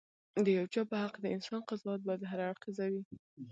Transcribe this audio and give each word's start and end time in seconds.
د 0.43 0.45
یو 0.57 0.65
چا 0.73 0.81
په 0.89 0.95
حق 1.03 1.15
د 1.21 1.25
انسان 1.35 1.61
قضاوت 1.69 2.01
باید 2.07 2.29
هراړخيزه 2.31 2.85
وي. 2.93 3.03